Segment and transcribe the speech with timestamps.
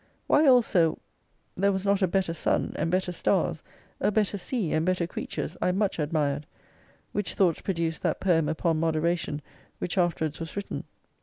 [0.25, 0.97] Why also
[1.55, 3.61] there was not a better sun, and better stars,
[3.99, 6.47] a better sea, and better creatures I much admired.
[7.11, 9.43] "Which thoughts produced that poem upon moderation,
[9.77, 10.85] which afterwards was written.